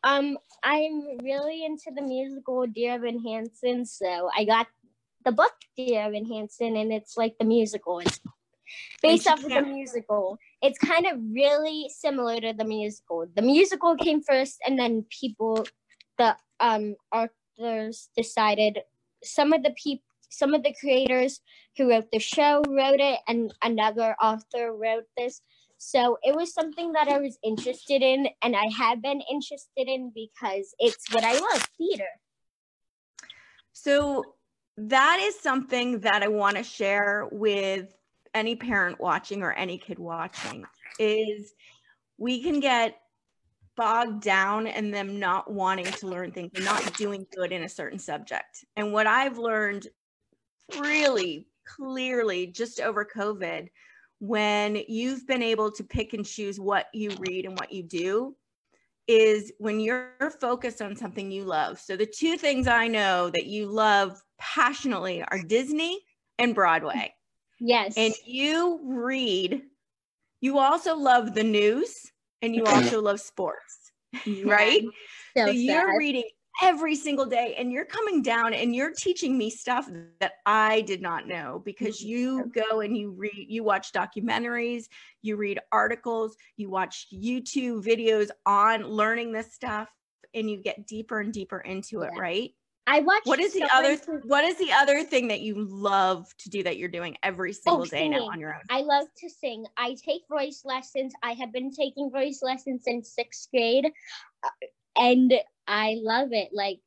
Um, 0.05 0.37
I'm 0.63 1.17
really 1.23 1.65
into 1.65 1.91
the 1.93 2.03
musical 2.03 2.67
Dear 2.67 2.93
Evan 2.93 3.19
Hansen, 3.23 3.87
so 3.87 4.29
I 4.37 4.45
got 4.45 4.67
the 5.25 5.31
book 5.31 5.53
Dear 5.75 6.03
Evan 6.03 6.25
Hansen, 6.25 6.77
and 6.77 6.93
it's 6.93 7.17
like 7.17 7.35
the 7.39 7.45
musical. 7.45 7.99
It's 7.99 8.19
based 9.01 9.27
off 9.27 9.43
of 9.43 9.49
the 9.49 9.63
musical. 9.63 10.37
It's 10.61 10.77
kind 10.77 11.07
of 11.07 11.17
really 11.33 11.89
similar 11.89 12.39
to 12.39 12.53
the 12.53 12.65
musical. 12.65 13.25
The 13.35 13.41
musical 13.41 13.95
came 13.95 14.21
first, 14.21 14.59
and 14.65 14.77
then 14.77 15.05
people, 15.09 15.65
the 16.19 16.37
um 16.59 16.95
authors 17.11 18.09
decided 18.15 18.79
some 19.23 19.53
of 19.53 19.63
the 19.63 19.73
people 19.75 20.05
some 20.29 20.53
of 20.53 20.63
the 20.63 20.75
creators 20.79 21.39
who 21.77 21.89
wrote 21.89 22.11
the 22.11 22.19
show 22.19 22.61
wrote 22.67 22.99
it 22.99 23.19
and 23.27 23.53
another 23.63 24.15
author 24.21 24.75
wrote 24.75 25.05
this 25.17 25.41
so 25.77 26.17
it 26.23 26.35
was 26.35 26.53
something 26.53 26.93
that 26.93 27.07
i 27.07 27.19
was 27.19 27.37
interested 27.43 28.01
in 28.01 28.27
and 28.41 28.55
i 28.55 28.65
have 28.77 29.01
been 29.01 29.21
interested 29.31 29.87
in 29.87 30.11
because 30.13 30.73
it's 30.79 31.11
what 31.13 31.23
i 31.23 31.33
love 31.33 31.67
theater 31.77 32.07
so 33.73 34.23
that 34.77 35.19
is 35.21 35.39
something 35.39 35.99
that 35.99 36.23
i 36.23 36.27
want 36.27 36.57
to 36.57 36.63
share 36.63 37.27
with 37.31 37.93
any 38.33 38.55
parent 38.55 38.99
watching 38.99 39.41
or 39.41 39.53
any 39.53 39.77
kid 39.77 39.97
watching 39.97 40.65
is 40.99 41.53
we 42.17 42.41
can 42.43 42.59
get 42.59 42.97
bogged 43.75 44.21
down 44.21 44.67
and 44.67 44.93
them 44.93 45.19
not 45.19 45.51
wanting 45.51 45.85
to 45.85 46.07
learn 46.07 46.31
things 46.31 46.51
and 46.55 46.65
not 46.65 46.93
doing 46.97 47.25
good 47.35 47.51
in 47.51 47.63
a 47.63 47.69
certain 47.69 47.99
subject. 47.99 48.65
And 48.75 48.93
what 48.93 49.07
I've 49.07 49.37
learned 49.37 49.87
really 50.79 51.47
clearly 51.65 52.47
just 52.47 52.79
over 52.79 53.05
COVID, 53.05 53.67
when 54.19 54.81
you've 54.87 55.27
been 55.27 55.43
able 55.43 55.71
to 55.71 55.83
pick 55.83 56.13
and 56.13 56.25
choose 56.25 56.59
what 56.59 56.87
you 56.93 57.11
read 57.19 57.45
and 57.45 57.57
what 57.59 57.71
you 57.71 57.83
do, 57.83 58.35
is 59.07 59.51
when 59.59 59.79
you're 59.79 60.31
focused 60.41 60.81
on 60.81 60.95
something 60.95 61.31
you 61.31 61.43
love. 61.43 61.79
So 61.79 61.95
the 61.95 62.05
two 62.05 62.37
things 62.37 62.67
I 62.67 62.87
know 62.87 63.29
that 63.29 63.45
you 63.45 63.67
love 63.67 64.19
passionately 64.37 65.23
are 65.23 65.39
Disney 65.43 65.99
and 66.39 66.55
Broadway. 66.55 67.13
Yes. 67.59 67.93
And 67.97 68.13
you 68.25 68.79
read, 68.83 69.61
you 70.41 70.59
also 70.59 70.95
love 70.95 71.35
the 71.35 71.43
news 71.43 71.93
and 72.41 72.55
you 72.55 72.63
also 72.65 73.01
love 73.01 73.19
sports, 73.19 73.91
right? 74.43 74.83
So, 75.37 75.45
so 75.45 75.51
you're 75.51 75.97
reading 75.97 76.23
every 76.61 76.95
single 76.95 77.25
day 77.25 77.55
and 77.57 77.71
you're 77.71 77.85
coming 77.85 78.21
down 78.21 78.53
and 78.53 78.75
you're 78.75 78.93
teaching 78.93 79.37
me 79.37 79.49
stuff 79.49 79.89
that 80.19 80.33
I 80.45 80.81
did 80.81 81.01
not 81.01 81.27
know 81.27 81.61
because 81.65 81.99
mm-hmm. 81.99 82.09
you 82.09 82.51
go 82.53 82.81
and 82.81 82.95
you 82.97 83.11
read 83.11 83.45
you 83.49 83.63
watch 83.63 83.91
documentaries, 83.91 84.85
you 85.21 85.35
read 85.35 85.59
articles, 85.71 86.35
you 86.57 86.69
watch 86.69 87.07
YouTube 87.13 87.85
videos 87.85 88.29
on 88.45 88.83
learning 88.83 89.31
this 89.31 89.53
stuff 89.53 89.89
and 90.33 90.49
you 90.49 90.61
get 90.61 90.85
deeper 90.87 91.19
and 91.19 91.33
deeper 91.33 91.59
into 91.59 92.01
it, 92.01 92.11
right? 92.17 92.51
I 92.87 92.99
watch. 92.99 93.21
What 93.23 93.39
is 93.39 93.53
the 93.53 93.67
other? 93.73 93.97
Th- 93.97 94.19
what 94.25 94.43
is 94.43 94.57
the 94.57 94.71
other 94.71 95.03
thing 95.03 95.27
that 95.29 95.41
you 95.41 95.55
love 95.57 96.27
to 96.39 96.49
do 96.49 96.61
that 96.63 96.77
you're 96.77 96.89
doing 96.89 97.17
every 97.23 97.49
oh, 97.49 97.53
single 97.53 97.81
oh, 97.81 97.85
day 97.85 98.07
now 98.07 98.27
on 98.27 98.39
your 98.39 98.53
own? 98.53 98.61
I 98.69 98.81
love 98.81 99.07
to 99.17 99.29
sing. 99.29 99.65
I 99.77 99.95
take 100.05 100.21
voice 100.29 100.61
lessons. 100.65 101.13
I 101.23 101.33
have 101.33 101.51
been 101.51 101.71
taking 101.71 102.11
voice 102.11 102.41
lessons 102.43 102.83
since 102.83 103.11
sixth 103.11 103.49
grade, 103.49 103.87
uh, 104.43 104.49
and 104.95 105.33
I 105.67 105.97
love 106.01 106.29
it. 106.31 106.49
Like 106.53 106.79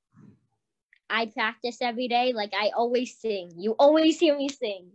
I 1.10 1.26
practice 1.26 1.78
every 1.80 2.08
day. 2.08 2.32
Like 2.34 2.52
I 2.58 2.70
always 2.76 3.16
sing. 3.18 3.52
You 3.56 3.72
always 3.78 4.18
hear 4.18 4.36
me 4.36 4.48
sing. 4.48 4.90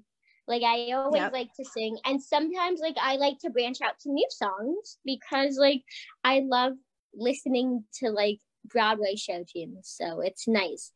Like 0.48 0.64
I 0.64 0.92
always 0.92 1.22
yep. 1.22 1.34
like 1.34 1.54
to 1.56 1.64
sing, 1.64 1.98
and 2.06 2.22
sometimes 2.22 2.82
like 2.82 2.98
I 3.02 3.16
like 3.16 3.40
to 3.40 3.50
branch 3.50 3.78
out 3.82 3.98
to 4.02 4.12
new 4.12 4.28
songs 4.30 4.98
because 5.06 5.58
like 5.58 5.84
I 6.24 6.42
love 6.46 6.74
listening 7.16 7.86
to 8.00 8.10
like 8.10 8.40
Broadway 8.66 9.16
show 9.16 9.46
tunes, 9.46 9.84
so 9.84 10.20
it's 10.20 10.48
nice. 10.48 10.92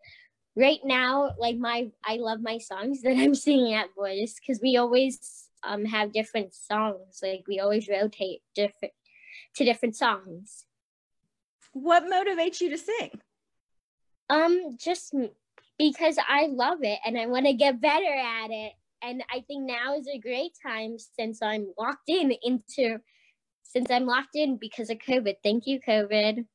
Right 0.58 0.80
now, 0.84 1.32
like 1.40 1.58
my 1.58 1.88
I 2.06 2.18
love 2.18 2.40
my 2.42 2.58
songs 2.58 3.02
that 3.04 3.16
I'm 3.18 3.36
singing 3.36 3.74
at 3.74 3.96
voice 3.98 4.36
because 4.40 4.60
we 4.62 4.76
always 4.76 5.48
um 5.64 5.86
have 5.86 6.12
different 6.12 6.54
songs. 6.54 7.20
Like 7.24 7.46
we 7.48 7.60
always 7.60 7.88
rotate 7.88 8.42
different 8.54 8.94
to 9.56 9.64
different 9.64 9.96
songs. 9.96 10.67
What 11.82 12.04
motivates 12.04 12.60
you 12.62 12.70
to 12.72 12.78
sing? 12.78 13.12
Um, 14.30 14.78
just 14.78 15.14
because 15.78 16.18
I 16.28 16.48
love 16.48 16.80
it 16.82 17.00
and 17.06 17.18
I 17.18 17.28
want 17.28 17.46
to 17.46 17.54
get 17.54 17.80
better 17.80 18.14
at 18.14 18.50
it. 18.50 18.74
And 19.04 19.24
I 19.32 19.42
think 19.48 19.68
now 19.68 19.96
is 19.96 20.08
a 20.08 20.18
great 20.20 20.54
time 20.66 20.98
since 20.98 21.42
I'm 21.42 21.68
locked 21.78 22.10
in 22.10 22.34
into 22.44 23.00
since 23.64 23.92
I'm 23.92 24.06
locked 24.06 24.36
in 24.36 24.58
because 24.58 24.90
of 24.90 24.98
COVID. 24.98 25.36
Thank 25.44 25.68
you, 25.68 25.80
COVID. 25.88 26.46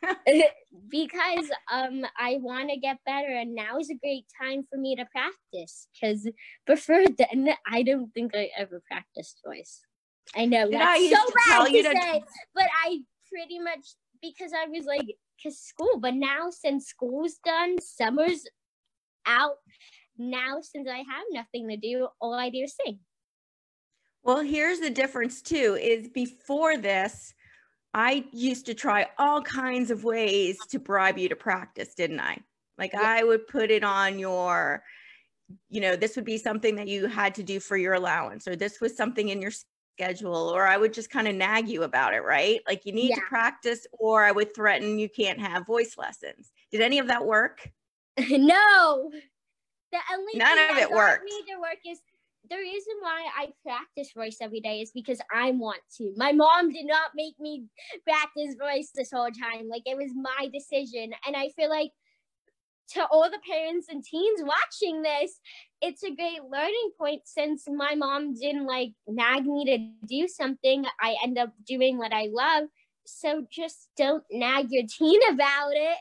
because 0.88 1.50
um 1.72 2.04
I 2.18 2.38
want 2.40 2.70
to 2.70 2.76
get 2.76 2.98
better 3.04 3.28
and 3.28 3.54
now 3.54 3.78
is 3.78 3.90
a 3.90 3.94
great 3.94 4.26
time 4.40 4.64
for 4.70 4.78
me 4.78 4.94
to 4.94 5.04
practice 5.06 5.88
because 5.92 6.28
before 6.66 7.04
then 7.18 7.48
I 7.66 7.82
don't 7.82 8.12
think 8.14 8.32
I 8.34 8.50
ever 8.56 8.80
practiced 8.86 9.40
voice. 9.44 9.80
I 10.36 10.44
know 10.44 10.70
Did 10.70 10.80
that's 10.80 11.00
I 11.00 11.10
so 11.10 11.32
bad 11.34 11.56
tell 11.56 11.66
to 11.66 11.72
you 11.72 11.82
to- 11.82 12.00
say, 12.00 12.22
but 12.54 12.66
I 12.84 12.98
pretty 13.28 13.58
much 13.58 13.94
because 14.20 14.52
I 14.52 14.68
was 14.68 14.84
like, 14.86 15.06
cause 15.42 15.58
school. 15.58 15.98
But 15.98 16.14
now 16.14 16.50
since 16.50 16.86
school's 16.86 17.38
done, 17.44 17.76
summer's 17.80 18.44
out. 19.26 19.56
Now 20.16 20.60
since 20.60 20.88
I 20.88 20.98
have 20.98 21.24
nothing 21.30 21.68
to 21.68 21.76
do, 21.76 22.08
all 22.20 22.34
I 22.34 22.50
do 22.50 22.58
is 22.58 22.74
sing. 22.84 22.98
Well, 24.22 24.40
here's 24.40 24.80
the 24.80 24.90
difference 24.90 25.40
too 25.42 25.78
is 25.80 26.08
before 26.08 26.76
this, 26.76 27.32
I 27.94 28.24
used 28.32 28.66
to 28.66 28.74
try 28.74 29.06
all 29.18 29.40
kinds 29.42 29.90
of 29.90 30.04
ways 30.04 30.58
to 30.70 30.78
bribe 30.78 31.18
you 31.18 31.28
to 31.28 31.36
practice, 31.36 31.94
didn't 31.94 32.20
I? 32.20 32.38
Like 32.76 32.92
Yeah. 32.92 33.02
I 33.02 33.24
would 33.24 33.46
put 33.46 33.70
it 33.70 33.84
on 33.84 34.18
your 34.18 34.82
you 35.70 35.80
know, 35.80 35.96
this 35.96 36.14
would 36.14 36.26
be 36.26 36.36
something 36.36 36.74
that 36.76 36.88
you 36.88 37.06
had 37.06 37.34
to 37.36 37.42
do 37.42 37.58
for 37.58 37.78
your 37.78 37.94
allowance 37.94 38.46
or 38.46 38.54
this 38.54 38.82
was 38.82 38.94
something 38.94 39.30
in 39.30 39.40
your 39.40 39.52
schedule 39.98 40.48
or 40.48 40.66
I 40.66 40.76
would 40.76 40.92
just 40.92 41.10
kind 41.10 41.26
of 41.26 41.34
nag 41.34 41.68
you 41.68 41.82
about 41.82 42.14
it, 42.14 42.20
right? 42.20 42.60
Like 42.68 42.86
you 42.86 42.92
need 42.92 43.14
to 43.14 43.20
practice 43.28 43.86
or 43.92 44.24
I 44.24 44.30
would 44.30 44.54
threaten 44.54 44.98
you 44.98 45.08
can't 45.08 45.40
have 45.40 45.66
voice 45.66 45.96
lessons. 45.98 46.52
Did 46.70 46.82
any 46.82 47.00
of 47.00 47.08
that 47.08 47.26
work? 47.26 47.68
no, 48.18 49.10
the 49.92 49.98
only 50.12 50.32
None 50.34 50.56
thing 50.56 50.70
of 50.70 50.78
it 50.78 50.90
worked. 50.90 51.24
Me 51.24 51.42
to 51.52 51.60
work 51.60 51.78
is 51.86 52.00
the 52.48 52.56
reason 52.56 52.94
why 53.00 53.26
I 53.36 53.48
practice 53.62 54.12
voice 54.16 54.38
every 54.40 54.60
day 54.60 54.80
is 54.80 54.90
because 54.92 55.20
I 55.34 55.50
want 55.50 55.80
to. 55.96 56.12
My 56.16 56.32
mom 56.32 56.72
did 56.72 56.86
not 56.86 57.10
make 57.14 57.38
me 57.40 57.64
practice 58.04 58.54
voice 58.58 58.90
this 58.94 59.10
whole 59.12 59.30
time. 59.30 59.68
Like 59.68 59.82
it 59.84 59.96
was 59.96 60.12
my 60.14 60.48
decision, 60.52 61.12
and 61.26 61.36
I 61.36 61.48
feel 61.50 61.68
like 61.68 61.90
to 62.94 63.06
all 63.10 63.30
the 63.30 63.40
parents 63.48 63.88
and 63.88 64.02
teens 64.02 64.40
watching 64.42 65.02
this, 65.02 65.40
it's 65.80 66.02
a 66.02 66.14
great 66.14 66.42
learning 66.50 66.90
point 66.98 67.22
since 67.24 67.64
my 67.68 67.94
mom 67.94 68.34
didn't 68.34 68.66
like 68.66 68.92
nag 69.06 69.46
me 69.46 69.64
to 69.66 70.06
do 70.06 70.28
something. 70.28 70.84
I 71.00 71.16
end 71.22 71.38
up 71.38 71.52
doing 71.66 71.98
what 71.98 72.12
I 72.12 72.28
love. 72.30 72.68
So 73.06 73.46
just 73.50 73.88
don't 73.96 74.24
nag 74.30 74.68
your 74.70 74.84
teen 74.98 75.20
about 75.30 75.72
it. 75.72 75.98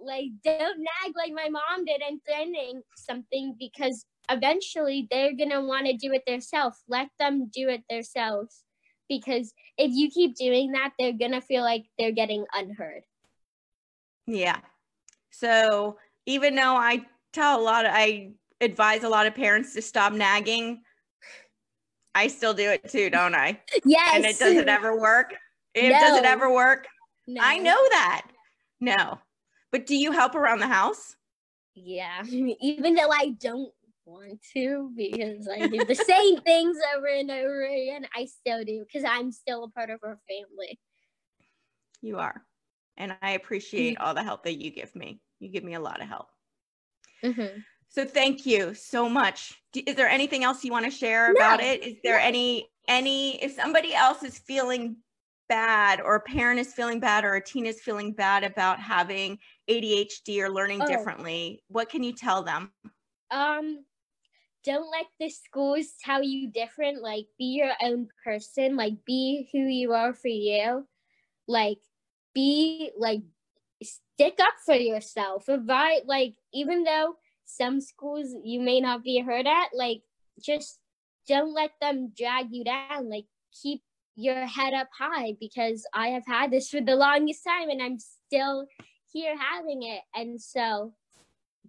Like 0.00 0.26
don't 0.44 0.78
nag 0.78 1.14
like 1.16 1.32
my 1.32 1.48
mom 1.48 1.84
did 1.84 2.02
and 2.02 2.20
threatening 2.24 2.82
something 2.96 3.56
because 3.58 4.04
eventually 4.30 5.08
they're 5.10 5.34
gonna 5.34 5.64
want 5.64 5.86
to 5.86 5.96
do 5.96 6.12
it 6.12 6.24
themselves. 6.26 6.78
Let 6.88 7.08
them 7.18 7.50
do 7.52 7.68
it 7.68 7.82
themselves. 7.88 8.62
Because 9.08 9.54
if 9.78 9.90
you 9.92 10.10
keep 10.10 10.36
doing 10.36 10.72
that, 10.72 10.92
they're 10.98 11.12
gonna 11.12 11.40
feel 11.40 11.62
like 11.62 11.86
they're 11.98 12.12
getting 12.12 12.44
unheard. 12.52 13.02
Yeah. 14.26 14.60
So 15.30 15.98
even 16.26 16.54
though 16.54 16.76
I 16.76 17.02
tell 17.32 17.60
a 17.60 17.62
lot 17.62 17.84
of, 17.84 17.92
I 17.94 18.30
advise 18.60 19.04
a 19.04 19.08
lot 19.08 19.26
of 19.26 19.34
parents 19.34 19.74
to 19.74 19.82
stop 19.82 20.12
nagging, 20.12 20.82
I 22.14 22.28
still 22.28 22.54
do 22.54 22.70
it 22.70 22.88
too, 22.90 23.10
don't 23.10 23.34
I? 23.34 23.60
Yes. 23.84 24.16
And 24.16 24.24
it 24.24 24.38
doesn't 24.38 24.68
ever 24.68 24.98
work. 24.98 25.34
It 25.74 25.90
doesn't 25.90 26.24
ever 26.24 26.52
work? 26.52 26.86
No. 27.26 27.40
I 27.42 27.58
know 27.58 27.76
that. 27.90 28.26
No. 28.80 29.18
But 29.70 29.86
do 29.86 29.94
you 29.94 30.12
help 30.12 30.34
around 30.34 30.60
the 30.60 30.66
house? 30.66 31.14
Yeah. 31.74 32.22
Even 32.60 32.94
though 32.94 33.10
I 33.10 33.34
don't 33.38 33.72
want 34.04 34.40
to 34.54 34.90
because 34.96 35.46
I 35.48 35.66
do 35.66 35.84
the 35.84 35.94
same 35.94 36.40
things 36.46 36.76
over 36.96 37.06
and 37.06 37.30
over 37.30 37.64
again, 37.64 38.06
I 38.16 38.24
still 38.24 38.64
do 38.64 38.84
because 38.84 39.08
I'm 39.08 39.30
still 39.30 39.64
a 39.64 39.70
part 39.70 39.90
of 39.90 40.00
our 40.02 40.18
family. 40.28 40.78
You 42.00 42.18
are. 42.18 42.42
And 42.98 43.16
I 43.22 43.30
appreciate 43.30 43.96
all 43.96 44.12
the 44.14 44.22
help 44.24 44.42
that 44.44 44.58
you 44.60 44.70
give 44.70 44.94
me. 44.94 45.22
You 45.40 45.48
give 45.48 45.64
me 45.64 45.74
a 45.74 45.80
lot 45.80 46.02
of 46.02 46.08
help. 46.08 46.28
Mhm. 47.22 47.66
So 47.88 48.04
thank 48.04 48.44
you 48.44 48.74
so 48.74 49.08
much. 49.08 49.62
Is 49.74 49.96
there 49.96 50.08
anything 50.08 50.44
else 50.44 50.64
you 50.64 50.72
want 50.72 50.84
to 50.84 50.90
share 50.90 51.30
about 51.32 51.60
No, 51.60 51.62
it? 51.62 51.82
Is 51.82 51.96
there 52.04 52.18
any 52.18 52.70
any 52.86 53.42
if 53.42 53.52
somebody 53.52 53.94
else 53.94 54.22
is 54.22 54.38
feeling 54.38 54.96
bad 55.48 56.00
or 56.00 56.14
a 56.16 56.20
parent 56.20 56.60
is 56.60 56.74
feeling 56.74 57.00
bad 57.00 57.24
or 57.24 57.34
a 57.34 57.42
teen 57.42 57.64
is 57.64 57.80
feeling 57.80 58.12
bad 58.12 58.44
about 58.44 58.80
having 58.80 59.38
ADHD 59.68 60.42
or 60.42 60.50
learning 60.50 60.80
Oh. 60.80 60.84
differently, 60.84 61.62
what 61.68 61.88
can 61.88 62.02
you 62.02 62.12
tell 62.12 62.42
them? 62.42 62.72
Um, 63.30 63.84
don't 64.64 64.90
let 64.90 65.06
the 65.20 65.30
schools 65.30 65.94
tell 66.02 66.22
you 66.22 66.50
different. 66.50 67.02
Like, 67.02 67.28
be 67.38 67.46
your 67.46 67.74
own 67.82 68.08
person. 68.24 68.76
Like, 68.76 69.04
be 69.04 69.48
who 69.52 69.60
you 69.60 69.94
are 69.94 70.14
for 70.14 70.28
you. 70.28 70.88
Like, 71.48 71.80
be 72.38 72.90
like, 72.96 73.22
stick 73.82 74.38
up 74.40 74.54
for 74.64 74.74
yourself. 74.74 75.48
Right? 75.48 76.02
Like, 76.06 76.34
even 76.52 76.84
though 76.84 77.16
some 77.44 77.80
schools 77.80 78.34
you 78.44 78.60
may 78.60 78.80
not 78.80 79.02
be 79.02 79.20
heard 79.20 79.46
at, 79.46 79.68
like, 79.74 80.02
just 80.40 80.78
don't 81.26 81.52
let 81.52 81.72
them 81.80 82.12
drag 82.16 82.46
you 82.52 82.64
down. 82.64 83.10
Like, 83.10 83.26
keep 83.62 83.82
your 84.14 84.46
head 84.46 84.72
up 84.72 84.88
high 84.96 85.34
because 85.40 85.84
I 85.92 86.08
have 86.08 86.26
had 86.26 86.50
this 86.50 86.68
for 86.70 86.80
the 86.80 86.96
longest 86.96 87.42
time 87.44 87.70
and 87.70 87.82
I'm 87.82 87.98
still 87.98 88.66
here 89.12 89.36
having 89.36 89.82
it. 89.82 90.02
And 90.14 90.40
so, 90.40 90.94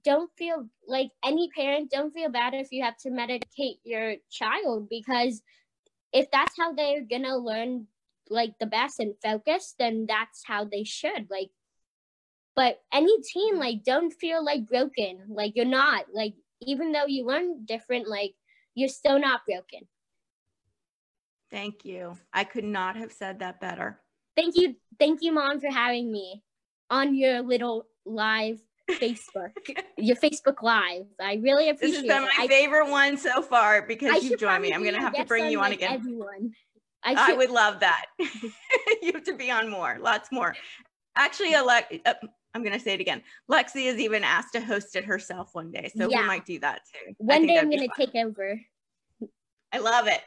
don't 0.04 0.32
feel 0.38 0.70
like 0.88 1.10
any 1.26 1.50
parent 1.50 1.92
don't 1.92 2.14
feel 2.14 2.30
bad 2.30 2.54
if 2.54 2.72
you 2.72 2.84
have 2.84 2.98
to 2.98 3.10
medicate 3.10 3.80
your 3.84 4.16
child 4.32 4.88
because 4.90 5.42
if 6.14 6.32
that's 6.32 6.56
how 6.58 6.74
they're 6.74 7.02
gonna 7.02 7.36
learn 7.38 7.88
like 8.30 8.54
the 8.60 8.66
best 8.66 9.00
and 9.00 9.16
focused, 9.24 9.76
then 9.80 10.06
that's 10.08 10.44
how 10.46 10.66
they 10.66 10.84
should 10.84 11.28
like 11.30 11.50
but 12.60 12.82
any 12.94 13.16
team, 13.22 13.54
mm-hmm. 13.54 13.62
like 13.62 13.84
don't 13.86 14.12
feel 14.12 14.44
like 14.44 14.68
broken 14.68 15.20
like 15.30 15.54
you're 15.56 15.66
not 15.66 16.06
like 16.14 16.34
even 16.62 16.92
though 16.92 17.06
you 17.06 17.26
learn 17.26 17.64
different 17.64 18.06
like 18.08 18.34
you're 18.76 18.90
still 18.90 19.18
not 19.20 19.42
broken 19.46 19.88
Thank 21.52 21.84
you. 21.84 22.16
I 22.32 22.44
could 22.44 22.64
not 22.64 22.96
have 22.96 23.12
said 23.12 23.40
that 23.40 23.60
better. 23.62 24.00
thank 24.36 24.56
you 24.58 24.76
thank 25.00 25.22
you 25.22 25.32
mom 25.32 25.60
for 25.62 25.72
having 25.72 26.12
me 26.12 26.44
on 26.90 27.16
your 27.16 27.42
little 27.42 27.86
live 28.06 28.60
facebook 28.92 29.52
your 29.98 30.16
facebook 30.16 30.62
live 30.62 31.06
i 31.22 31.36
really 31.36 31.66
This 31.72 31.76
appreciate 31.76 31.96
has 31.96 32.04
been 32.08 32.24
it 32.24 32.30
my 32.38 32.44
I- 32.44 32.48
favorite 32.48 32.90
one 32.90 33.18
so 33.18 33.42
far 33.42 33.84
I 33.84 33.86
because 33.86 34.24
you 34.24 34.30
should 34.32 34.40
joined 34.40 34.64
me. 34.64 34.74
I'm 34.74 34.82
going 34.82 34.96
to 34.96 35.02
have 35.02 35.14
to 35.14 35.26
bring 35.26 35.50
you 35.50 35.60
on 35.60 35.70
like 35.70 35.78
again. 35.78 35.94
Everyone. 35.94 36.52
I, 37.04 37.32
I 37.32 37.34
would 37.34 37.50
love 37.50 37.80
that. 37.80 38.06
you 38.20 39.14
have 39.14 39.24
to 39.24 39.36
be 39.36 39.52
on 39.52 39.70
more, 39.70 39.98
lots 40.02 40.32
more. 40.32 40.56
Actually, 41.16 41.54
Alexa, 41.54 42.00
uh, 42.06 42.14
I'm 42.54 42.64
going 42.64 42.78
to 42.78 42.80
say 42.80 42.94
it 42.94 43.00
again. 43.00 43.22
Lexi 43.50 43.86
has 43.86 43.98
even 44.00 44.24
asked 44.24 44.54
to 44.54 44.62
host 44.62 44.96
it 44.96 45.06
herself 45.06 45.50
one 45.54 45.72
day, 45.72 45.92
so 45.96 46.10
Yeah. 46.10 46.22
we 46.22 46.28
might 46.28 46.46
do 46.46 46.60
that 46.60 46.82
too. 46.92 47.14
One 47.18 47.46
day 47.46 47.58
I'm 47.58 47.70
gonna 47.70 47.88
take 47.96 48.16
over. 48.16 48.60
I 49.72 49.78
love 49.78 50.08
it. 50.08 50.22